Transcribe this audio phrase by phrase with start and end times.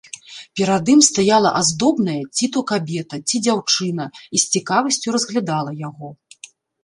[0.59, 4.05] Перад ім стаяла аздобная ці то кабета, ці дзяўчына
[4.37, 6.09] і з цікавасцю разглядала яго.